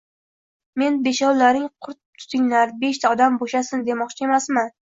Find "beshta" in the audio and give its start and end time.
2.81-3.15